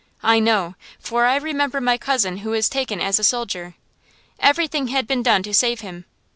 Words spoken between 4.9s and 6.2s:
been done to save him.